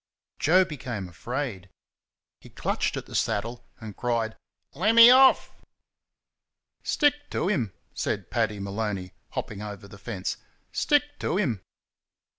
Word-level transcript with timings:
Joe 0.39 0.65
became 0.65 1.07
afraid. 1.07 1.69
He 2.39 2.49
clutched 2.49 2.97
at 2.97 3.05
the 3.05 3.13
saddle 3.13 3.63
and 3.79 3.95
cried, 3.95 4.35
"Let 4.73 4.95
me 4.95 5.11
off!" 5.11 5.51
"Stick 6.81 7.29
to 7.29 7.49
him!" 7.49 7.71
said 7.93 8.31
Paddy 8.31 8.59
Maloney, 8.59 9.13
hopping 9.33 9.61
over 9.61 9.87
the 9.87 9.99
fence, 9.99 10.37
"Stick 10.71 11.03
to 11.19 11.37
him!" 11.37 11.61